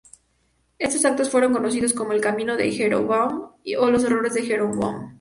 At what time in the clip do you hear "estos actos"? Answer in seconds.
0.79-1.29